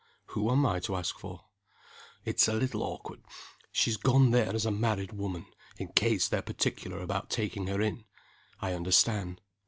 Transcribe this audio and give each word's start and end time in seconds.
"Who 0.29 0.49
am 0.49 0.65
I 0.65 0.79
to 0.79 0.95
ask 0.95 1.19
for?" 1.19 1.45
"It's 2.25 2.47
a 2.47 2.53
little 2.53 2.81
awkward. 2.81 3.21
She 3.71 3.91
has 3.91 3.97
gone 3.97 4.31
there 4.31 4.51
as 4.55 4.65
a 4.65 4.71
married 4.71 5.13
woman, 5.13 5.45
in 5.77 5.89
case 5.89 6.27
they're 6.27 6.41
particular 6.41 7.01
about 7.01 7.29
taking 7.29 7.67
her 7.67 7.79
in" 7.81 8.05
"I 8.59 8.73
understand. 8.73 9.41